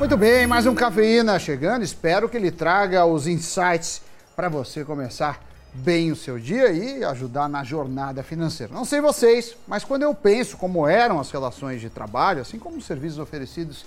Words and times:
Muito 0.00 0.16
bem, 0.16 0.46
mais 0.46 0.66
um 0.66 0.74
Cafeína 0.74 1.38
chegando. 1.38 1.82
Espero 1.82 2.26
que 2.26 2.34
ele 2.34 2.50
traga 2.50 3.04
os 3.04 3.26
insights 3.26 4.00
para 4.34 4.48
você 4.48 4.82
começar 4.82 5.44
bem 5.74 6.10
o 6.10 6.16
seu 6.16 6.38
dia 6.38 6.72
e 6.72 7.04
ajudar 7.04 7.50
na 7.50 7.62
jornada 7.62 8.22
financeira. 8.22 8.72
Não 8.72 8.86
sei 8.86 9.02
vocês, 9.02 9.54
mas 9.68 9.84
quando 9.84 10.04
eu 10.04 10.14
penso 10.14 10.56
como 10.56 10.88
eram 10.88 11.20
as 11.20 11.30
relações 11.30 11.82
de 11.82 11.90
trabalho, 11.90 12.40
assim 12.40 12.58
como 12.58 12.78
os 12.78 12.86
serviços 12.86 13.18
oferecidos 13.18 13.84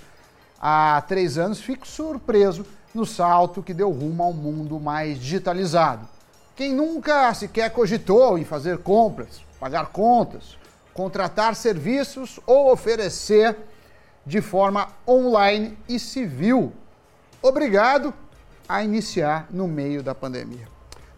há 0.60 1.02
três 1.08 1.36
anos, 1.36 1.60
fico 1.60 1.84
surpreso 1.84 2.64
no 2.94 3.04
salto 3.04 3.60
que 3.60 3.74
deu 3.74 3.90
rumo 3.90 4.22
ao 4.22 4.32
mundo 4.32 4.78
mais 4.78 5.18
digitalizado. 5.18 6.08
Quem 6.54 6.72
nunca 6.72 7.34
sequer 7.34 7.70
cogitou 7.70 8.38
em 8.38 8.44
fazer 8.44 8.78
compras, 8.78 9.42
pagar 9.58 9.86
contas, 9.86 10.56
contratar 10.94 11.56
serviços 11.56 12.38
ou 12.46 12.70
oferecer 12.70 13.56
de 14.26 14.40
forma 14.40 14.88
online 15.06 15.76
e 15.88 15.98
civil, 15.98 16.72
obrigado 17.42 18.12
a 18.68 18.82
iniciar 18.82 19.46
no 19.50 19.68
meio 19.68 20.02
da 20.02 20.14
pandemia. 20.14 20.66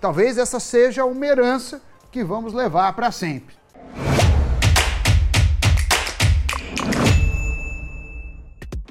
Talvez 0.01 0.37
essa 0.39 0.59
seja 0.59 1.05
uma 1.05 1.25
herança 1.25 1.81
que 2.11 2.25
vamos 2.25 2.53
levar 2.53 2.93
para 2.95 3.11
sempre. 3.11 3.55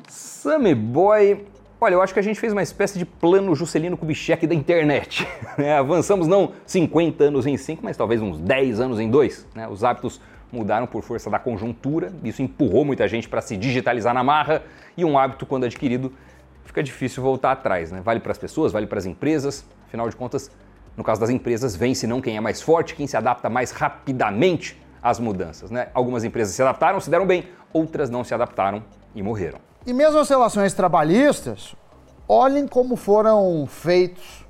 Sammy 0.07 0.75
Boy, 0.75 1.45
olha, 1.81 1.95
eu 1.95 2.01
acho 2.01 2.13
que 2.13 2.19
a 2.19 2.23
gente 2.23 2.39
fez 2.39 2.53
uma 2.53 2.63
espécie 2.63 2.97
de 2.97 3.05
plano 3.05 3.55
Juscelino 3.55 3.97
Kubitschek 3.97 4.47
da 4.47 4.55
internet. 4.55 5.27
Né? 5.57 5.73
Avançamos 5.77 6.27
não 6.27 6.51
50 6.65 7.23
anos 7.23 7.47
em 7.47 7.55
5, 7.55 7.81
mas 7.81 7.95
talvez 7.95 8.21
uns 8.21 8.37
10 8.39 8.81
anos 8.81 8.99
em 8.99 9.09
2. 9.09 9.47
Né? 9.55 9.65
Os 9.69 9.85
hábitos 9.85 10.19
mudaram 10.55 10.87
por 10.87 11.03
força 11.03 11.29
da 11.29 11.37
conjuntura, 11.37 12.11
isso 12.23 12.41
empurrou 12.41 12.85
muita 12.85 13.07
gente 13.07 13.27
para 13.27 13.41
se 13.41 13.57
digitalizar 13.57 14.13
na 14.13 14.23
marra 14.23 14.63
e 14.95 15.03
um 15.03 15.17
hábito, 15.17 15.45
quando 15.45 15.65
adquirido, 15.65 16.13
fica 16.63 16.81
difícil 16.81 17.21
voltar 17.21 17.51
atrás. 17.51 17.91
Né? 17.91 18.01
Vale 18.01 18.19
para 18.19 18.31
as 18.31 18.37
pessoas, 18.37 18.71
vale 18.71 18.87
para 18.87 18.97
as 18.97 19.05
empresas, 19.05 19.65
afinal 19.85 20.09
de 20.09 20.15
contas, 20.15 20.49
no 20.95 21.03
caso 21.03 21.19
das 21.19 21.29
empresas, 21.29 21.75
vence 21.75 22.07
não 22.07 22.21
quem 22.21 22.37
é 22.37 22.39
mais 22.39 22.61
forte, 22.61 22.95
quem 22.95 23.05
se 23.05 23.17
adapta 23.17 23.49
mais 23.49 23.71
rapidamente 23.71 24.81
às 25.03 25.19
mudanças. 25.19 25.69
Né? 25.69 25.89
Algumas 25.93 26.23
empresas 26.23 26.55
se 26.55 26.61
adaptaram, 26.61 26.99
se 26.99 27.09
deram 27.09 27.27
bem, 27.27 27.49
outras 27.73 28.09
não 28.09 28.23
se 28.23 28.33
adaptaram 28.33 28.83
e 29.13 29.21
morreram. 29.21 29.59
E 29.85 29.93
mesmo 29.93 30.17
as 30.19 30.29
relações 30.29 30.73
trabalhistas, 30.73 31.75
olhem 32.27 32.67
como 32.67 32.95
foram 32.95 33.67
feitos 33.67 34.45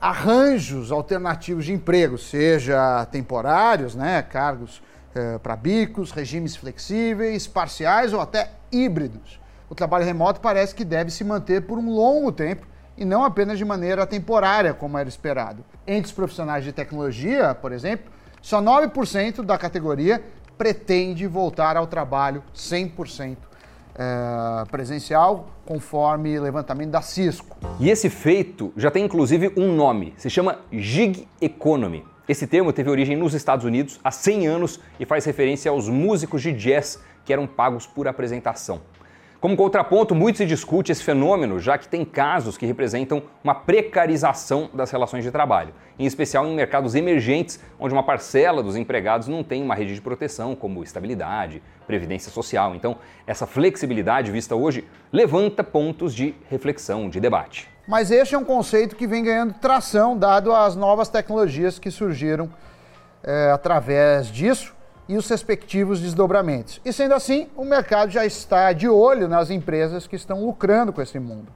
arranjos 0.00 0.92
alternativos 0.92 1.64
de 1.64 1.72
emprego, 1.72 2.18
seja 2.18 3.06
temporários, 3.06 3.94
né, 3.94 4.22
cargos 4.22 4.82
eh, 5.16 5.38
para 5.38 5.56
bicos, 5.56 6.10
regimes 6.10 6.54
flexíveis, 6.54 7.46
parciais 7.46 8.12
ou 8.12 8.20
até 8.20 8.50
híbridos. 8.70 9.40
O 9.68 9.74
trabalho 9.74 10.04
remoto 10.04 10.40
parece 10.40 10.74
que 10.74 10.84
deve 10.84 11.10
se 11.10 11.24
manter 11.24 11.62
por 11.62 11.78
um 11.78 11.90
longo 11.90 12.30
tempo 12.30 12.66
e 12.96 13.04
não 13.04 13.24
apenas 13.24 13.58
de 13.58 13.64
maneira 13.64 14.06
temporária, 14.06 14.72
como 14.72 14.96
era 14.96 15.08
esperado. 15.08 15.64
Entre 15.86 16.06
os 16.06 16.12
profissionais 16.12 16.64
de 16.64 16.72
tecnologia, 16.72 17.54
por 17.54 17.72
exemplo, 17.72 18.10
só 18.40 18.60
9% 18.62 19.42
da 19.42 19.58
categoria 19.58 20.22
pretende 20.56 21.26
voltar 21.26 21.76
ao 21.76 21.86
trabalho 21.86 22.42
100% 22.54 23.36
é, 23.98 24.64
presencial, 24.70 25.48
conforme 25.64 26.38
levantamento 26.38 26.90
da 26.90 27.02
Cisco. 27.02 27.56
E 27.80 27.90
esse 27.90 28.08
feito 28.08 28.72
já 28.76 28.90
tem 28.90 29.04
inclusive 29.04 29.52
um 29.56 29.74
nome, 29.74 30.14
se 30.16 30.30
chama 30.30 30.58
Gig 30.70 31.26
Economy. 31.40 32.04
Esse 32.28 32.44
termo 32.44 32.72
teve 32.72 32.90
origem 32.90 33.16
nos 33.16 33.34
Estados 33.34 33.64
Unidos 33.64 34.00
há 34.02 34.10
100 34.10 34.48
anos 34.48 34.80
e 34.98 35.06
faz 35.06 35.24
referência 35.24 35.70
aos 35.70 35.88
músicos 35.88 36.42
de 36.42 36.52
jazz 36.52 37.00
que 37.24 37.32
eram 37.32 37.46
pagos 37.46 37.86
por 37.86 38.08
apresentação. 38.08 38.80
Como 39.40 39.56
contraponto, 39.56 40.12
muito 40.12 40.38
se 40.38 40.46
discute 40.46 40.90
esse 40.90 41.04
fenômeno, 41.04 41.60
já 41.60 41.78
que 41.78 41.86
tem 41.86 42.04
casos 42.04 42.58
que 42.58 42.66
representam 42.66 43.22
uma 43.44 43.54
precarização 43.54 44.68
das 44.74 44.90
relações 44.90 45.22
de 45.22 45.30
trabalho, 45.30 45.72
em 45.96 46.04
especial 46.04 46.44
em 46.48 46.54
mercados 46.54 46.96
emergentes, 46.96 47.60
onde 47.78 47.94
uma 47.94 48.02
parcela 48.02 48.60
dos 48.60 48.74
empregados 48.74 49.28
não 49.28 49.44
tem 49.44 49.62
uma 49.62 49.76
rede 49.76 49.94
de 49.94 50.00
proteção, 50.00 50.56
como 50.56 50.82
estabilidade, 50.82 51.62
previdência 51.86 52.32
social. 52.32 52.74
Então, 52.74 52.98
essa 53.24 53.46
flexibilidade 53.46 54.32
vista 54.32 54.56
hoje 54.56 54.84
levanta 55.12 55.62
pontos 55.62 56.12
de 56.12 56.34
reflexão, 56.50 57.08
de 57.08 57.20
debate. 57.20 57.75
Mas 57.86 58.10
este 58.10 58.34
é 58.34 58.38
um 58.38 58.44
conceito 58.44 58.96
que 58.96 59.06
vem 59.06 59.22
ganhando 59.22 59.54
tração, 59.54 60.18
dado 60.18 60.52
as 60.52 60.74
novas 60.74 61.08
tecnologias 61.08 61.78
que 61.78 61.90
surgiram 61.90 62.50
é, 63.22 63.50
através 63.52 64.26
disso 64.26 64.74
e 65.08 65.16
os 65.16 65.28
respectivos 65.28 66.00
desdobramentos. 66.00 66.80
E 66.84 66.92
sendo 66.92 67.14
assim, 67.14 67.48
o 67.54 67.64
mercado 67.64 68.10
já 68.10 68.26
está 68.26 68.72
de 68.72 68.88
olho 68.88 69.28
nas 69.28 69.50
empresas 69.50 70.06
que 70.06 70.16
estão 70.16 70.44
lucrando 70.44 70.92
com 70.92 71.00
esse 71.00 71.18
mundo. 71.20 71.52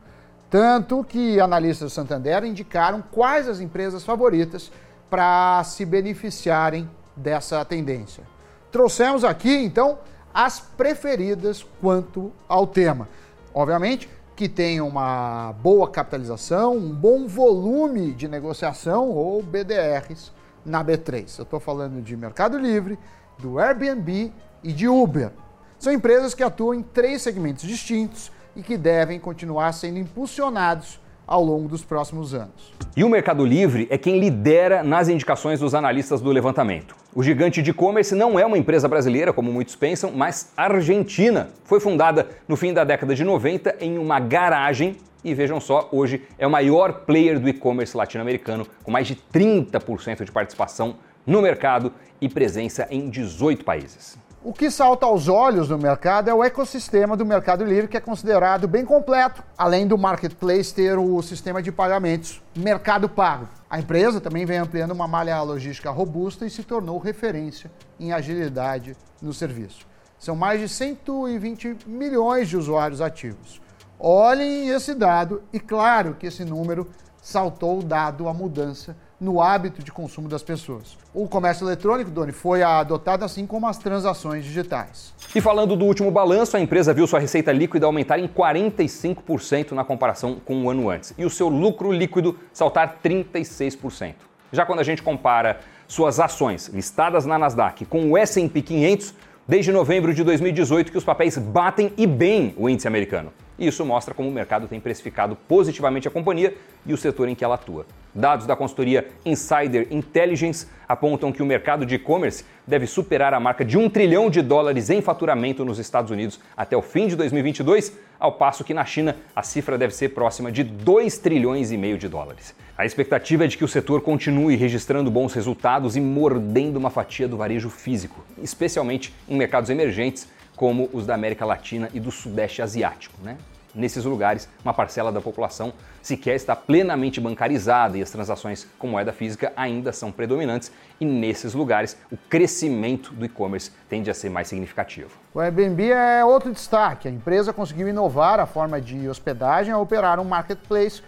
Tanto 0.48 1.02
que 1.02 1.40
analistas 1.40 1.90
do 1.90 1.94
Santander 1.94 2.44
indicaram 2.44 3.02
quais 3.10 3.48
as 3.48 3.60
empresas 3.60 4.04
favoritas 4.04 4.70
para 5.08 5.62
se 5.64 5.84
beneficiarem 5.84 6.88
dessa 7.16 7.64
tendência. 7.64 8.22
Trouxemos 8.70 9.24
aqui, 9.24 9.52
então, 9.52 9.98
as 10.32 10.60
preferidas 10.60 11.66
quanto 11.80 12.32
ao 12.48 12.66
tema. 12.68 13.08
Obviamente 13.52 14.08
que 14.40 14.48
tenham 14.48 14.88
uma 14.88 15.52
boa 15.62 15.86
capitalização, 15.86 16.74
um 16.74 16.94
bom 16.94 17.26
volume 17.26 18.14
de 18.14 18.26
negociação 18.26 19.10
ou 19.10 19.42
BDRs 19.42 20.32
na 20.64 20.82
B3. 20.82 21.40
Eu 21.40 21.42
estou 21.42 21.60
falando 21.60 22.00
de 22.00 22.16
Mercado 22.16 22.56
Livre, 22.56 22.98
do 23.38 23.58
Airbnb 23.58 24.32
e 24.64 24.72
de 24.72 24.88
Uber. 24.88 25.30
São 25.78 25.92
empresas 25.92 26.32
que 26.32 26.42
atuam 26.42 26.72
em 26.72 26.82
três 26.82 27.20
segmentos 27.20 27.64
distintos 27.64 28.32
e 28.56 28.62
que 28.62 28.78
devem 28.78 29.20
continuar 29.20 29.72
sendo 29.72 29.98
impulsionados 29.98 30.98
ao 31.30 31.44
longo 31.44 31.68
dos 31.68 31.84
próximos 31.84 32.34
anos. 32.34 32.74
E 32.96 33.04
o 33.04 33.08
Mercado 33.08 33.46
Livre 33.46 33.86
é 33.88 33.96
quem 33.96 34.18
lidera 34.18 34.82
nas 34.82 35.08
indicações 35.08 35.60
dos 35.60 35.76
analistas 35.76 36.20
do 36.20 36.28
levantamento. 36.32 36.96
O 37.14 37.22
gigante 37.22 37.62
de 37.62 37.70
e-commerce 37.70 38.16
não 38.16 38.36
é 38.36 38.44
uma 38.44 38.58
empresa 38.58 38.88
brasileira, 38.88 39.32
como 39.32 39.52
muitos 39.52 39.76
pensam, 39.76 40.10
mas 40.10 40.52
argentina. 40.56 41.48
Foi 41.62 41.78
fundada 41.78 42.28
no 42.48 42.56
fim 42.56 42.74
da 42.74 42.82
década 42.82 43.14
de 43.14 43.22
90 43.22 43.76
em 43.80 43.96
uma 43.96 44.18
garagem 44.18 44.96
e 45.22 45.32
vejam 45.32 45.60
só, 45.60 45.88
hoje 45.92 46.22
é 46.36 46.46
o 46.46 46.50
maior 46.50 47.04
player 47.04 47.38
do 47.38 47.48
e-commerce 47.48 47.96
latino-americano, 47.96 48.66
com 48.82 48.90
mais 48.90 49.06
de 49.06 49.14
30% 49.32 50.24
de 50.24 50.32
participação 50.32 50.96
no 51.24 51.40
mercado 51.40 51.92
e 52.20 52.28
presença 52.28 52.88
em 52.90 53.08
18 53.08 53.64
países. 53.64 54.18
O 54.42 54.54
que 54.54 54.70
salta 54.70 55.04
aos 55.04 55.28
olhos 55.28 55.68
no 55.68 55.76
mercado 55.76 56.30
é 56.30 56.32
o 56.32 56.42
ecossistema 56.42 57.14
do 57.14 57.26
Mercado 57.26 57.62
Livre, 57.62 57.88
que 57.88 57.96
é 57.98 58.00
considerado 58.00 58.66
bem 58.66 58.86
completo, 58.86 59.42
além 59.56 59.86
do 59.86 59.98
marketplace 59.98 60.74
ter 60.74 60.98
o 60.98 61.20
sistema 61.20 61.62
de 61.62 61.70
pagamentos 61.70 62.42
Mercado 62.56 63.06
Pago. 63.06 63.46
A 63.68 63.78
empresa 63.78 64.18
também 64.18 64.46
vem 64.46 64.56
ampliando 64.56 64.92
uma 64.92 65.06
malha 65.06 65.42
logística 65.42 65.90
robusta 65.90 66.46
e 66.46 66.50
se 66.50 66.62
tornou 66.62 66.96
referência 66.96 67.70
em 67.98 68.14
agilidade 68.14 68.96
no 69.20 69.34
serviço. 69.34 69.86
São 70.18 70.34
mais 70.34 70.58
de 70.58 70.70
120 70.70 71.76
milhões 71.86 72.48
de 72.48 72.56
usuários 72.56 73.02
ativos. 73.02 73.60
Olhem 73.98 74.70
esse 74.70 74.94
dado 74.94 75.42
e 75.52 75.60
claro 75.60 76.14
que 76.18 76.26
esse 76.26 76.46
número 76.46 76.88
saltou 77.20 77.82
dado 77.82 78.26
a 78.26 78.32
mudança 78.32 78.96
no 79.20 79.42
hábito 79.42 79.82
de 79.82 79.92
consumo 79.92 80.28
das 80.28 80.42
pessoas. 80.42 80.96
O 81.12 81.28
comércio 81.28 81.66
eletrônico, 81.66 82.10
Doni, 82.10 82.32
foi 82.32 82.62
adotado 82.62 83.24
assim 83.24 83.46
como 83.46 83.66
as 83.66 83.76
transações 83.76 84.44
digitais. 84.44 85.12
E 85.34 85.40
falando 85.40 85.76
do 85.76 85.84
último 85.84 86.10
balanço, 86.10 86.56
a 86.56 86.60
empresa 86.60 86.94
viu 86.94 87.06
sua 87.06 87.20
receita 87.20 87.52
líquida 87.52 87.86
aumentar 87.86 88.18
em 88.18 88.26
45% 88.26 89.72
na 89.72 89.84
comparação 89.84 90.36
com 90.44 90.64
o 90.64 90.70
ano 90.70 90.88
antes 90.88 91.12
e 91.18 91.24
o 91.24 91.30
seu 91.30 91.48
lucro 91.48 91.92
líquido 91.92 92.38
saltar 92.52 92.98
36%. 93.04 94.14
Já 94.52 94.64
quando 94.64 94.80
a 94.80 94.84
gente 94.84 95.02
compara 95.02 95.60
suas 95.86 96.18
ações 96.18 96.68
listadas 96.68 97.26
na 97.26 97.38
Nasdaq 97.38 97.84
com 97.84 98.10
o 98.10 98.16
S&P 98.16 98.62
500, 98.62 99.14
desde 99.46 99.72
novembro 99.72 100.14
de 100.14 100.24
2018 100.24 100.90
que 100.90 100.98
os 100.98 101.04
papéis 101.04 101.36
batem 101.36 101.92
e 101.96 102.06
bem 102.06 102.54
o 102.56 102.68
índice 102.68 102.88
americano. 102.88 103.32
E 103.60 103.66
isso 103.66 103.84
mostra 103.84 104.14
como 104.14 104.26
o 104.26 104.32
mercado 104.32 104.66
tem 104.66 104.80
precificado 104.80 105.36
positivamente 105.36 106.08
a 106.08 106.10
companhia 106.10 106.54
e 106.86 106.94
o 106.94 106.96
setor 106.96 107.28
em 107.28 107.34
que 107.34 107.44
ela 107.44 107.56
atua. 107.56 107.84
Dados 108.14 108.46
da 108.46 108.56
consultoria 108.56 109.06
Insider 109.24 109.86
Intelligence 109.90 110.66
apontam 110.88 111.30
que 111.30 111.42
o 111.42 111.46
mercado 111.46 111.84
de 111.84 111.96
e-commerce 111.96 112.42
deve 112.66 112.86
superar 112.86 113.34
a 113.34 113.38
marca 113.38 113.62
de 113.62 113.76
um 113.76 113.90
trilhão 113.90 114.30
de 114.30 114.40
dólares 114.40 114.88
em 114.88 115.02
faturamento 115.02 115.62
nos 115.62 115.78
Estados 115.78 116.10
Unidos 116.10 116.40
até 116.56 116.74
o 116.74 116.80
fim 116.80 117.06
de 117.06 117.14
2022, 117.14 117.96
ao 118.18 118.32
passo 118.32 118.64
que 118.64 118.72
na 118.72 118.84
China 118.86 119.14
a 119.36 119.42
cifra 119.42 119.76
deve 119.76 119.94
ser 119.94 120.08
próxima 120.08 120.50
de 120.50 120.64
2 120.64 121.18
trilhões 121.18 121.70
e 121.70 121.76
meio 121.76 121.98
de 121.98 122.08
dólares. 122.08 122.54
A 122.78 122.86
expectativa 122.86 123.44
é 123.44 123.46
de 123.46 123.58
que 123.58 123.64
o 123.64 123.68
setor 123.68 124.00
continue 124.00 124.56
registrando 124.56 125.10
bons 125.10 125.34
resultados 125.34 125.96
e 125.96 126.00
mordendo 126.00 126.78
uma 126.78 126.88
fatia 126.88 127.28
do 127.28 127.36
varejo 127.36 127.68
físico, 127.68 128.24
especialmente 128.42 129.14
em 129.28 129.36
mercados 129.36 129.68
emergentes 129.68 130.26
como 130.56 130.90
os 130.92 131.06
da 131.06 131.14
América 131.14 131.44
Latina 131.44 131.88
e 131.94 132.00
do 132.00 132.10
Sudeste 132.10 132.60
Asiático. 132.60 133.14
Né? 133.22 133.36
Nesses 133.74 134.04
lugares, 134.04 134.48
uma 134.64 134.74
parcela 134.74 135.12
da 135.12 135.20
população 135.20 135.72
sequer 136.02 136.34
está 136.34 136.56
plenamente 136.56 137.20
bancarizada 137.20 137.96
e 137.96 138.02
as 138.02 138.10
transações 138.10 138.66
com 138.78 138.88
moeda 138.88 139.12
física 139.12 139.52
ainda 139.56 139.92
são 139.92 140.10
predominantes, 140.10 140.72
e 141.00 141.04
nesses 141.04 141.54
lugares 141.54 141.96
o 142.10 142.16
crescimento 142.16 143.12
do 143.12 143.24
e-commerce 143.24 143.70
tende 143.88 144.10
a 144.10 144.14
ser 144.14 144.28
mais 144.28 144.48
significativo. 144.48 145.10
O 145.32 145.40
Airbnb 145.40 145.90
é 145.90 146.24
outro 146.24 146.52
destaque. 146.52 147.06
A 147.06 147.10
empresa 147.10 147.52
conseguiu 147.52 147.88
inovar 147.88 148.40
a 148.40 148.46
forma 148.46 148.80
de 148.80 149.08
hospedagem 149.08 149.72
a 149.72 149.78
operar 149.78 150.18
um 150.18 150.24
marketplace, 150.24 151.02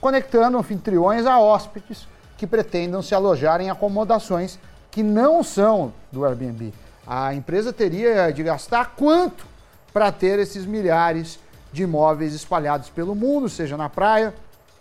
conectando 0.00 0.58
anfitriões 0.58 1.26
a 1.26 1.40
hóspedes 1.40 2.06
que 2.36 2.46
pretendam 2.46 3.02
se 3.02 3.14
alojar 3.14 3.60
em 3.60 3.70
acomodações 3.70 4.58
que 4.90 5.02
não 5.02 5.42
são 5.42 5.92
do 6.12 6.24
Airbnb. 6.24 6.72
A 7.06 7.34
empresa 7.34 7.72
teria 7.72 8.30
de 8.30 8.42
gastar 8.42 8.94
quanto 8.96 9.46
para 9.92 10.10
ter 10.10 10.38
esses 10.38 10.64
milhares 10.64 11.38
de 11.74 11.82
imóveis 11.82 12.32
espalhados 12.32 12.88
pelo 12.88 13.16
mundo, 13.16 13.48
seja 13.48 13.76
na 13.76 13.88
praia, 13.88 14.32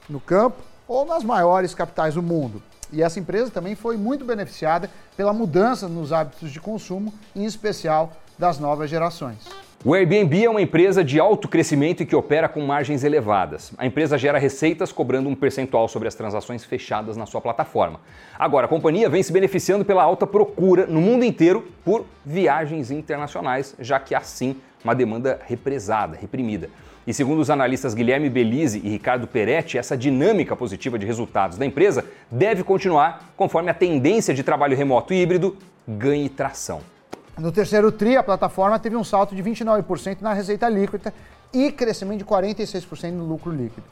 no 0.08 0.20
campo 0.20 0.62
ou 0.88 1.04
nas 1.04 1.24
maiores 1.24 1.74
capitais 1.74 2.14
do 2.14 2.22
mundo. 2.22 2.62
E 2.92 3.02
essa 3.02 3.20
empresa 3.20 3.50
também 3.50 3.74
foi 3.74 3.98
muito 3.98 4.24
beneficiada 4.24 4.90
pela 5.18 5.34
mudança 5.34 5.88
nos 5.88 6.14
hábitos 6.14 6.52
de 6.52 6.62
consumo, 6.62 7.12
em 7.36 7.46
especial 7.46 8.14
das 8.38 8.60
novas 8.60 8.92
gerações. 8.92 9.40
O 9.86 9.94
Airbnb 9.94 10.46
é 10.46 10.50
uma 10.50 10.62
empresa 10.62 11.04
de 11.04 11.20
alto 11.20 11.46
crescimento 11.46 12.02
e 12.02 12.06
que 12.06 12.16
opera 12.16 12.48
com 12.48 12.62
margens 12.62 13.04
elevadas. 13.04 13.74
A 13.78 13.86
empresa 13.86 14.18
gera 14.18 14.40
receitas 14.40 14.94
cobrando 14.94 15.28
um 15.28 15.36
percentual 15.36 15.90
sobre 15.90 16.08
as 16.08 16.16
transações 16.16 16.64
fechadas 16.64 17.18
na 17.18 17.26
sua 17.26 17.42
plataforma. 17.42 18.00
Agora, 18.40 18.66
a 18.66 18.70
companhia 18.70 19.10
vem 19.10 19.22
se 19.22 19.34
beneficiando 19.34 19.84
pela 19.84 20.02
alta 20.02 20.26
procura 20.26 20.88
no 20.88 21.02
mundo 21.02 21.26
inteiro 21.26 21.68
por 21.84 22.06
viagens 22.26 22.92
internacionais, 22.92 23.76
já 23.78 24.00
que 24.00 24.16
há 24.16 24.22
sim 24.22 24.56
uma 24.86 24.96
demanda 24.96 25.42
represada, 25.46 26.16
reprimida. 26.16 26.70
E 27.06 27.14
segundo 27.14 27.42
os 27.42 27.50
analistas 27.50 27.94
Guilherme 27.94 28.30
Belize 28.30 28.80
e 28.82 28.88
Ricardo 28.88 29.28
Peretti, 29.28 29.78
essa 29.78 29.98
dinâmica 29.98 30.56
positiva 30.56 30.98
de 30.98 31.06
resultados 31.06 31.58
da 31.58 31.66
empresa 31.66 32.06
deve 32.32 32.64
continuar 32.64 33.34
conforme 33.36 33.70
a 33.70 33.74
tendência 33.74 34.34
de 34.34 34.44
trabalho 34.44 34.78
remoto 34.78 35.14
e 35.14 35.22
híbrido 35.22 35.58
ganhe 35.86 36.30
tração. 36.30 36.93
No 37.38 37.52
terceiro 37.52 37.92
TRI, 37.92 38.16
a 38.16 38.24
plataforma 38.24 38.78
teve 38.78 38.96
um 38.96 39.04
salto 39.04 39.36
de 39.36 39.42
29% 39.42 40.22
na 40.22 40.34
receita 40.34 40.70
líquida 40.70 41.12
e 41.52 41.72
crescimento 41.72 42.20
de 42.20 42.26
46% 42.26 43.12
no 43.12 43.26
lucro 43.26 43.52
líquido. 43.52 43.88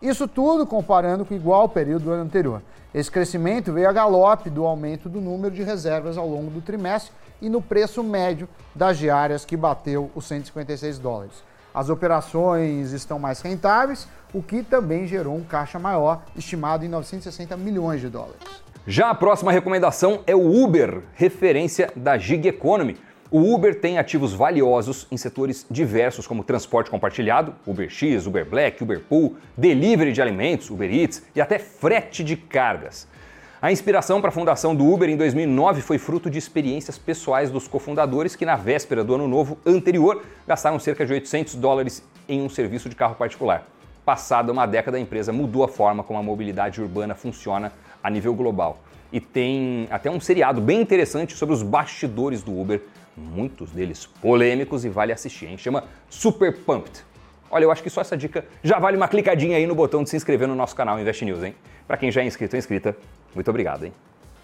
Isso 0.00 0.28
tudo 0.28 0.66
comparando 0.66 1.24
com 1.24 1.32
o 1.32 1.36
igual 1.36 1.68
período 1.68 2.04
do 2.04 2.10
ano 2.10 2.24
anterior. 2.24 2.60
Esse 2.92 3.10
crescimento 3.10 3.72
veio 3.72 3.88
a 3.88 3.92
galope 3.92 4.50
do 4.50 4.66
aumento 4.66 5.08
do 5.08 5.20
número 5.20 5.54
de 5.54 5.62
reservas 5.62 6.18
ao 6.18 6.28
longo 6.28 6.50
do 6.50 6.60
trimestre 6.60 7.12
e 7.40 7.48
no 7.48 7.62
preço 7.62 8.04
médio 8.04 8.46
das 8.74 8.98
diárias 8.98 9.44
que 9.44 9.56
bateu 9.56 10.10
os 10.14 10.26
156 10.26 10.98
dólares. 10.98 11.42
As 11.74 11.88
operações 11.88 12.92
estão 12.92 13.18
mais 13.18 13.40
rentáveis, 13.40 14.06
o 14.34 14.42
que 14.42 14.62
também 14.62 15.06
gerou 15.06 15.34
um 15.34 15.44
caixa 15.44 15.78
maior, 15.78 16.22
estimado 16.36 16.84
em 16.84 16.88
960 16.88 17.56
milhões 17.56 18.02
de 18.02 18.10
dólares. 18.10 18.62
Já 18.84 19.10
a 19.10 19.14
próxima 19.14 19.52
recomendação 19.52 20.24
é 20.26 20.34
o 20.34 20.60
Uber, 20.60 21.02
referência 21.14 21.92
da 21.94 22.18
Gig 22.18 22.48
Economy. 22.48 22.96
O 23.30 23.54
Uber 23.54 23.78
tem 23.78 23.96
ativos 23.96 24.34
valiosos 24.34 25.06
em 25.08 25.16
setores 25.16 25.64
diversos, 25.70 26.26
como 26.26 26.42
transporte 26.42 26.90
compartilhado, 26.90 27.54
UberX, 27.64 28.26
Uber 28.26 28.44
Black, 28.44 28.82
Uber 28.82 28.98
Pool, 28.98 29.36
delivery 29.56 30.10
de 30.10 30.20
alimentos, 30.20 30.68
Uber 30.68 30.92
Eats 30.92 31.22
e 31.32 31.40
até 31.40 31.60
frete 31.60 32.24
de 32.24 32.36
cargas. 32.36 33.06
A 33.60 33.70
inspiração 33.70 34.20
para 34.20 34.30
a 34.30 34.32
fundação 34.32 34.74
do 34.74 34.84
Uber 34.84 35.08
em 35.08 35.16
2009 35.16 35.80
foi 35.80 35.96
fruto 35.96 36.28
de 36.28 36.36
experiências 36.36 36.98
pessoais 36.98 37.52
dos 37.52 37.68
cofundadores 37.68 38.34
que, 38.34 38.44
na 38.44 38.56
véspera 38.56 39.04
do 39.04 39.14
ano 39.14 39.28
novo 39.28 39.58
anterior, 39.64 40.24
gastaram 40.44 40.80
cerca 40.80 41.06
de 41.06 41.12
800 41.12 41.54
dólares 41.54 42.02
em 42.28 42.42
um 42.42 42.48
serviço 42.48 42.88
de 42.88 42.96
carro 42.96 43.14
particular. 43.14 43.64
Passada 44.04 44.50
uma 44.50 44.66
década, 44.66 44.96
a 44.96 45.00
empresa 45.00 45.32
mudou 45.32 45.62
a 45.62 45.68
forma 45.68 46.02
como 46.02 46.18
a 46.18 46.22
mobilidade 46.24 46.82
urbana 46.82 47.14
funciona 47.14 47.72
a 48.02 48.10
nível 48.10 48.34
global. 48.34 48.80
E 49.12 49.20
tem 49.20 49.86
até 49.90 50.10
um 50.10 50.20
seriado 50.20 50.60
bem 50.60 50.80
interessante 50.80 51.36
sobre 51.36 51.54
os 51.54 51.62
bastidores 51.62 52.42
do 52.42 52.58
Uber, 52.58 52.82
muitos 53.16 53.70
deles 53.70 54.06
polêmicos 54.06 54.84
e 54.84 54.88
vale 54.88 55.12
assistir, 55.12 55.46
hein? 55.46 55.58
Chama 55.58 55.84
Super 56.08 56.56
Pumped. 56.56 57.04
Olha, 57.50 57.64
eu 57.64 57.70
acho 57.70 57.82
que 57.82 57.90
só 57.90 58.00
essa 58.00 58.16
dica 58.16 58.44
já 58.62 58.78
vale 58.78 58.96
uma 58.96 59.06
clicadinha 59.06 59.58
aí 59.58 59.66
no 59.66 59.74
botão 59.74 60.02
de 60.02 60.08
se 60.08 60.16
inscrever 60.16 60.48
no 60.48 60.54
nosso 60.54 60.74
canal 60.74 60.98
Invest 60.98 61.24
News, 61.24 61.42
hein? 61.42 61.54
Para 61.86 61.98
quem 61.98 62.10
já 62.10 62.22
é 62.22 62.24
inscrito 62.24 62.56
ou 62.56 62.58
inscrita, 62.58 62.96
muito 63.34 63.48
obrigado, 63.50 63.84
hein? 63.84 63.92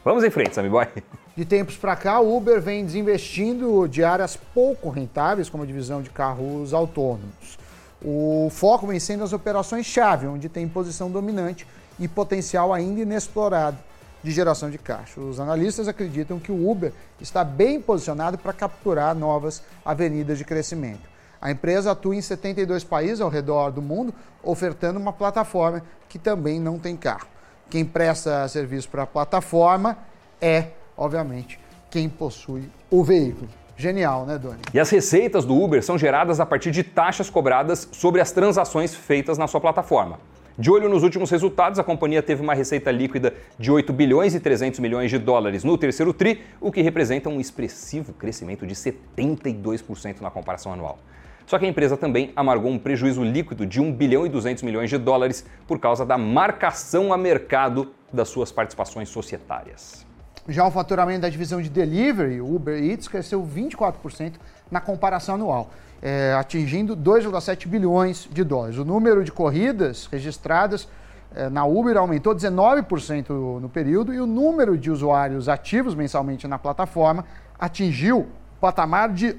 Vamos 0.04 0.22
em 0.22 0.30
frente, 0.30 0.54
Sammy 0.54 0.68
Boy. 0.68 0.86
De 1.34 1.44
tempos 1.44 1.76
para 1.76 1.96
cá, 1.96 2.20
o 2.20 2.36
Uber 2.36 2.60
vem 2.60 2.84
desinvestindo 2.84 3.88
de 3.88 4.02
áreas 4.02 4.36
pouco 4.36 4.90
rentáveis, 4.90 5.48
como 5.48 5.62
a 5.62 5.66
divisão 5.66 6.02
de 6.02 6.10
carros 6.10 6.74
autônomos. 6.74 7.58
O 8.04 8.48
foco 8.50 8.86
vem 8.86 8.98
sendo 8.98 9.24
as 9.24 9.32
operações-chave, 9.32 10.26
onde 10.26 10.48
tem 10.48 10.68
posição 10.68 11.10
dominante 11.10 11.66
e 11.98 12.06
potencial 12.06 12.72
ainda 12.72 13.00
inexplorado 13.00 13.78
de 14.22 14.30
geração 14.30 14.70
de 14.70 14.78
caixa. 14.78 15.20
Os 15.20 15.38
analistas 15.38 15.88
acreditam 15.88 16.38
que 16.38 16.50
o 16.50 16.68
Uber 16.68 16.92
está 17.20 17.44
bem 17.44 17.80
posicionado 17.80 18.38
para 18.38 18.52
capturar 18.52 19.14
novas 19.14 19.62
avenidas 19.84 20.38
de 20.38 20.44
crescimento. 20.44 21.08
A 21.40 21.50
empresa 21.50 21.92
atua 21.92 22.16
em 22.16 22.20
72 22.20 22.82
países 22.82 23.20
ao 23.20 23.28
redor 23.28 23.70
do 23.70 23.80
mundo, 23.80 24.12
ofertando 24.42 24.98
uma 24.98 25.12
plataforma 25.12 25.82
que 26.08 26.18
também 26.18 26.58
não 26.58 26.78
tem 26.78 26.96
carro. 26.96 27.28
Quem 27.70 27.84
presta 27.84 28.48
serviço 28.48 28.88
para 28.88 29.04
a 29.04 29.06
plataforma 29.06 29.96
é, 30.40 30.68
obviamente, 30.96 31.60
quem 31.90 32.08
possui 32.08 32.70
o 32.90 33.04
veículo. 33.04 33.48
Genial, 33.76 34.26
né, 34.26 34.36
Doni? 34.36 34.58
E 34.74 34.80
as 34.80 34.90
receitas 34.90 35.44
do 35.44 35.54
Uber 35.54 35.84
são 35.84 35.96
geradas 35.96 36.40
a 36.40 36.46
partir 36.46 36.72
de 36.72 36.82
taxas 36.82 37.30
cobradas 37.30 37.88
sobre 37.92 38.20
as 38.20 38.32
transações 38.32 38.92
feitas 38.92 39.38
na 39.38 39.46
sua 39.46 39.60
plataforma. 39.60 40.18
De 40.58 40.72
olho 40.72 40.88
nos 40.88 41.04
últimos 41.04 41.30
resultados, 41.30 41.78
a 41.78 41.84
companhia 41.84 42.20
teve 42.20 42.42
uma 42.42 42.52
receita 42.52 42.90
líquida 42.90 43.32
de 43.56 43.70
8 43.70 43.92
bilhões 43.92 44.34
e 44.34 44.40
300 44.40 44.80
milhões 44.80 45.08
de 45.08 45.16
dólares 45.16 45.62
no 45.62 45.78
terceiro 45.78 46.12
TRI, 46.12 46.42
o 46.60 46.72
que 46.72 46.82
representa 46.82 47.28
um 47.28 47.38
expressivo 47.38 48.12
crescimento 48.12 48.66
de 48.66 48.74
72% 48.74 50.20
na 50.20 50.32
comparação 50.32 50.72
anual. 50.72 50.98
Só 51.46 51.60
que 51.60 51.64
a 51.64 51.68
empresa 51.68 51.96
também 51.96 52.32
amargou 52.34 52.72
um 52.72 52.78
prejuízo 52.78 53.22
líquido 53.22 53.64
de 53.64 53.80
1 53.80 53.92
bilhão 53.92 54.26
e 54.26 54.28
200 54.28 54.64
milhões 54.64 54.90
de 54.90 54.98
dólares 54.98 55.46
por 55.64 55.78
causa 55.78 56.04
da 56.04 56.18
marcação 56.18 57.12
a 57.12 57.16
mercado 57.16 57.92
das 58.12 58.28
suas 58.28 58.50
participações 58.50 59.08
societárias. 59.08 60.04
Já 60.48 60.66
o 60.66 60.72
faturamento 60.72 61.20
da 61.20 61.28
divisão 61.28 61.62
de 61.62 61.68
delivery, 61.68 62.40
Uber 62.40 62.82
Eats, 62.82 63.06
cresceu 63.06 63.46
24% 63.46 64.32
na 64.70 64.80
comparação 64.80 65.36
anual, 65.36 65.70
é, 66.02 66.34
atingindo 66.38 66.96
2,7 66.96 67.66
bilhões 67.66 68.28
de 68.30 68.44
dólares. 68.44 68.78
O 68.78 68.84
número 68.84 69.24
de 69.24 69.32
corridas 69.32 70.06
registradas 70.10 70.88
é, 71.34 71.48
na 71.48 71.64
Uber 71.64 71.96
aumentou 71.96 72.34
19% 72.34 73.60
no 73.60 73.68
período 73.68 74.14
e 74.14 74.20
o 74.20 74.26
número 74.26 74.78
de 74.78 74.90
usuários 74.90 75.48
ativos 75.48 75.94
mensalmente 75.94 76.46
na 76.46 76.58
plataforma 76.58 77.24
atingiu 77.58 78.20
o 78.20 78.60
patamar 78.60 79.12
de 79.12 79.36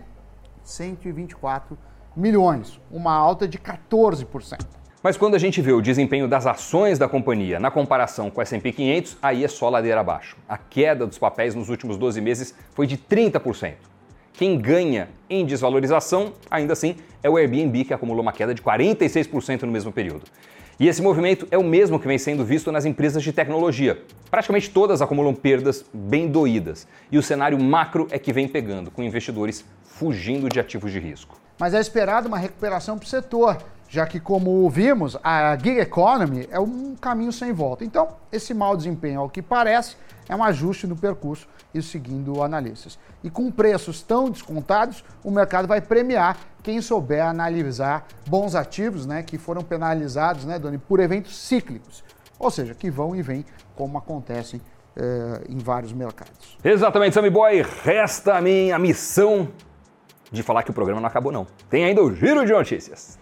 124 0.64 1.78
milhões, 2.16 2.80
uma 2.92 3.14
alta 3.14 3.48
de 3.48 3.58
14%. 3.58 4.80
Mas 5.02 5.16
quando 5.16 5.36
a 5.36 5.40
gente 5.40 5.62
vê 5.62 5.72
o 5.72 5.81
desempenho 5.81 6.28
das 6.28 6.45
ações 6.45 7.00
da 7.00 7.07
companhia 7.07 7.57
na 7.57 7.71
comparação 7.71 8.30
com 8.30 8.40
o 8.40 8.42
S&P 8.42 8.74
500, 8.74 9.18
aí 9.21 9.45
é 9.45 9.48
só 9.48 9.69
ladeira 9.69 10.02
abaixo. 10.02 10.36
A 10.48 10.57
queda 10.57 11.07
dos 11.07 11.18
papéis 11.18 11.56
nos 11.56 11.69
últimos 11.69 11.98
12 11.98 12.19
meses 12.19 12.54
foi 12.76 12.86
de 12.86 12.98
30%. 12.98 13.76
Quem 14.40 14.58
ganha 14.58 15.10
em 15.30 15.46
desvalorização, 15.46 16.31
ainda 16.50 16.72
assim, 16.72 16.96
é 17.22 17.30
o 17.30 17.36
Airbnb, 17.36 17.84
que 17.84 17.94
acumulou 17.94 18.22
uma 18.22 18.31
queda 18.31 18.56
de 18.56 18.62
46% 18.62 19.64
no 19.64 19.72
mesmo 19.74 19.92
período. 19.92 20.24
E 20.80 20.88
esse 20.88 21.02
movimento 21.02 21.46
é 21.52 21.58
o 21.58 21.64
mesmo 21.64 22.00
que 22.00 22.08
vem 22.08 22.18
sendo 22.18 22.46
visto 22.46 22.72
nas 22.72 22.86
empresas 22.86 23.22
de 23.22 23.34
tecnologia. 23.34 24.02
Praticamente 24.31 24.69
todas 24.69 25.02
acumulam 25.02 25.36
perdas 25.36 25.84
bem 25.94 26.30
doídas. 26.30 26.88
E 27.12 27.18
o 27.18 27.22
cenário 27.22 27.62
macro 27.62 28.08
é 28.12 28.18
que 28.18 28.31
vem 28.31 28.48
pegando, 28.48 28.90
com 28.90 29.04
investidores 29.04 29.66
fugindo 29.84 30.48
de 30.48 30.58
ativos 30.58 30.94
de 30.94 31.00
risco 31.00 31.38
mas 31.60 31.74
é 31.74 31.80
esperada 31.80 32.28
uma 32.28 32.38
recuperação 32.38 32.98
para 32.98 33.06
o 33.06 33.10
setor, 33.10 33.58
já 33.90 34.06
que, 34.06 34.19
como 34.19 34.69
vimos, 34.69 35.18
a 35.24 35.58
gig 35.58 35.80
economy 35.80 36.48
é 36.52 36.60
um 36.60 36.96
caminho 36.96 37.34
sem 37.34 37.52
volta. 37.52 37.84
Então, 37.84 38.10
esse 38.31 38.54
mau 38.54 38.78
desempenho, 38.78 39.19
ao 39.19 39.30
que 39.30 39.42
parece, 39.42 39.98
é 40.30 40.36
um 40.36 40.44
ajuste 40.44 40.86
no 40.86 40.96
percurso, 40.96 41.48
isso 41.74 41.90
seguindo 41.90 42.44
analistas. 42.44 43.00
E 43.24 43.30
com 43.30 43.52
preços 43.52 44.02
tão 44.04 44.30
descontados, 44.30 45.04
o 45.24 45.31
mercado 45.31 45.68
vai 45.68 45.81
premiar 45.81 46.38
quem 46.62 46.80
souber 46.81 47.26
analisar 47.26 48.06
bons 48.28 48.54
ativos, 48.54 49.08
né, 49.08 49.24
que 49.24 49.38
foram 49.40 49.64
penalizados, 49.64 50.46
né, 50.46 50.60
Doni, 50.60 50.78
por 50.78 51.00
eventos 51.00 51.36
cíclicos, 51.38 52.04
ou 52.38 52.52
seja, 52.52 52.76
que 52.76 52.92
vão 52.92 53.16
e 53.16 53.24
vêm, 53.24 53.44
como 53.76 53.98
acontecem 53.98 54.62
eh, 54.96 55.42
em 55.50 55.58
vários 55.58 55.94
mercados. 55.94 56.58
Exatamente, 56.64 57.14
Sammy 57.14 57.30
Boy. 57.30 57.66
Resta 57.84 58.36
a 58.36 58.42
mim 58.42 58.72
a 58.72 58.78
missão 58.78 59.50
de 60.31 60.44
falar 60.44 60.64
que 60.64 60.72
o 60.72 60.74
programa 60.74 61.02
não 61.02 61.08
acabou 61.08 61.31
não. 61.31 61.48
Tem 61.69 61.86
ainda 61.86 62.04
o 62.04 62.14
Giro 62.14 62.46
de 62.46 62.52
Notícias. 62.52 63.18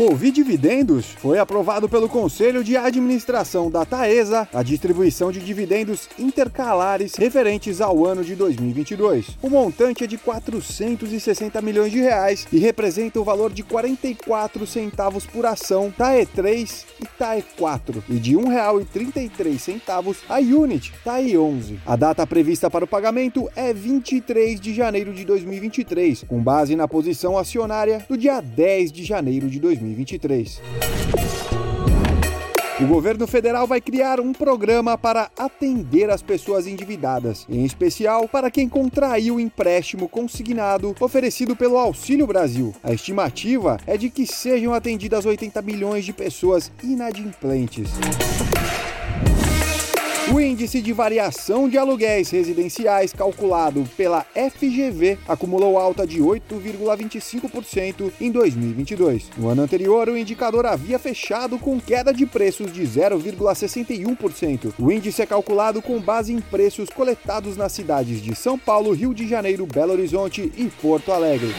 Ouvir 0.00 0.30
dividendos 0.30 1.10
foi 1.10 1.38
aprovado 1.38 1.86
pelo 1.86 2.08
Conselho 2.08 2.64
de 2.64 2.74
Administração 2.74 3.70
da 3.70 3.84
Taesa 3.84 4.48
a 4.50 4.62
distribuição 4.62 5.30
de 5.30 5.40
dividendos 5.40 6.08
intercalares 6.18 7.16
referentes 7.16 7.82
ao 7.82 8.06
ano 8.06 8.24
de 8.24 8.34
2022. 8.34 9.36
O 9.42 9.50
montante 9.50 10.02
é 10.02 10.06
de 10.06 10.16
460 10.16 11.60
milhões 11.60 11.92
de 11.92 11.98
reais 11.98 12.48
e 12.50 12.58
representa 12.58 13.20
o 13.20 13.24
valor 13.24 13.52
de 13.52 13.62
44 13.62 14.66
centavos 14.66 15.26
por 15.26 15.44
ação 15.44 15.92
TAE3 15.98 16.86
e 16.98 17.04
TAE4 17.22 18.02
e 18.08 18.14
de 18.14 18.36
R$ 18.36 18.42
1,33 18.44 20.16
a 20.30 20.38
Unit 20.38 20.94
TAE11. 21.04 21.76
A 21.84 21.94
data 21.94 22.26
prevista 22.26 22.70
para 22.70 22.86
o 22.86 22.88
pagamento 22.88 23.50
é 23.54 23.74
23 23.74 24.58
de 24.58 24.72
janeiro 24.72 25.12
de 25.12 25.26
2023, 25.26 26.24
com 26.26 26.42
base 26.42 26.74
na 26.74 26.88
posição 26.88 27.36
acionária 27.36 28.02
do 28.08 28.16
dia 28.16 28.40
10 28.40 28.92
de 28.92 29.04
janeiro 29.04 29.50
de 29.50 29.60
2023. 29.60 29.89
2023. 29.94 30.60
O 32.80 32.86
governo 32.86 33.26
federal 33.26 33.66
vai 33.66 33.78
criar 33.78 34.20
um 34.20 34.32
programa 34.32 34.96
para 34.96 35.30
atender 35.36 36.08
as 36.08 36.22
pessoas 36.22 36.66
endividadas, 36.66 37.44
em 37.46 37.62
especial 37.62 38.26
para 38.26 38.50
quem 38.50 38.70
contraiu 38.70 39.34
o 39.34 39.40
empréstimo 39.40 40.08
consignado 40.08 40.96
oferecido 40.98 41.54
pelo 41.54 41.76
Auxílio 41.76 42.26
Brasil. 42.26 42.74
A 42.82 42.92
estimativa 42.92 43.78
é 43.86 43.98
de 43.98 44.08
que 44.08 44.26
sejam 44.26 44.72
atendidas 44.72 45.26
80 45.26 45.60
milhões 45.60 46.06
de 46.06 46.14
pessoas 46.14 46.72
inadimplentes. 46.82 47.90
O 50.32 50.38
índice 50.38 50.80
de 50.80 50.92
variação 50.92 51.68
de 51.68 51.76
aluguéis 51.76 52.30
residenciais 52.30 53.12
calculado 53.12 53.84
pela 53.96 54.24
FGV 54.32 55.18
acumulou 55.26 55.76
alta 55.76 56.06
de 56.06 56.20
8,25% 56.20 58.12
em 58.20 58.30
2022. 58.30 59.28
No 59.36 59.48
ano 59.48 59.62
anterior, 59.62 60.08
o 60.08 60.16
indicador 60.16 60.66
havia 60.66 61.00
fechado 61.00 61.58
com 61.58 61.80
queda 61.80 62.14
de 62.14 62.26
preços 62.26 62.72
de 62.72 62.82
0,61%. 62.82 64.72
O 64.78 64.92
índice 64.92 65.20
é 65.20 65.26
calculado 65.26 65.82
com 65.82 65.98
base 65.98 66.32
em 66.32 66.40
preços 66.40 66.88
coletados 66.90 67.56
nas 67.56 67.72
cidades 67.72 68.22
de 68.22 68.32
São 68.36 68.56
Paulo, 68.56 68.92
Rio 68.92 69.12
de 69.12 69.26
Janeiro, 69.26 69.66
Belo 69.66 69.90
Horizonte 69.90 70.52
e 70.56 70.66
Porto 70.80 71.10
Alegre. 71.10 71.52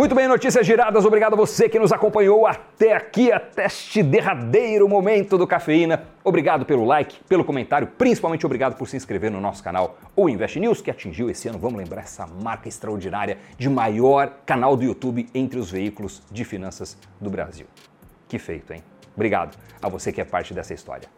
Muito 0.00 0.14
bem, 0.14 0.26
notícias 0.26 0.66
giradas. 0.66 1.04
Obrigado 1.04 1.34
a 1.34 1.36
você 1.36 1.68
que 1.68 1.78
nos 1.78 1.92
acompanhou 1.92 2.46
até 2.46 2.94
aqui, 2.94 3.30
até 3.30 3.66
este 3.66 4.02
derradeiro 4.02 4.88
momento 4.88 5.36
do 5.36 5.46
Cafeína. 5.46 6.04
Obrigado 6.24 6.64
pelo 6.64 6.86
like, 6.86 7.22
pelo 7.24 7.44
comentário, 7.44 7.86
principalmente 7.86 8.46
obrigado 8.46 8.78
por 8.78 8.88
se 8.88 8.96
inscrever 8.96 9.30
no 9.30 9.42
nosso 9.42 9.62
canal, 9.62 9.98
o 10.16 10.26
Invest 10.26 10.58
News, 10.58 10.80
que 10.80 10.90
atingiu 10.90 11.28
esse 11.28 11.48
ano, 11.48 11.58
vamos 11.58 11.78
lembrar, 11.78 12.00
essa 12.00 12.26
marca 12.26 12.66
extraordinária 12.66 13.36
de 13.58 13.68
maior 13.68 14.32
canal 14.46 14.74
do 14.74 14.84
YouTube 14.84 15.28
entre 15.34 15.58
os 15.58 15.70
veículos 15.70 16.22
de 16.32 16.46
finanças 16.46 16.96
do 17.20 17.28
Brasil. 17.28 17.66
Que 18.26 18.38
feito, 18.38 18.72
hein? 18.72 18.82
Obrigado 19.14 19.54
a 19.82 19.88
você 19.90 20.10
que 20.10 20.22
é 20.22 20.24
parte 20.24 20.54
dessa 20.54 20.72
história. 20.72 21.10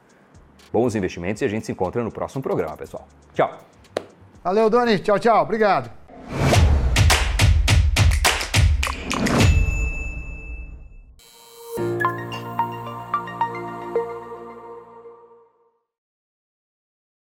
Bons 0.72 0.96
investimentos 0.96 1.40
e 1.40 1.44
a 1.44 1.48
gente 1.48 1.66
se 1.66 1.70
encontra 1.70 2.02
no 2.02 2.10
próximo 2.10 2.42
programa, 2.42 2.76
pessoal. 2.76 3.06
Tchau. 3.32 3.58
Valeu, 4.42 4.68
Doni. 4.68 4.98
Tchau, 4.98 5.20
tchau. 5.20 5.40
Obrigado. 5.40 6.01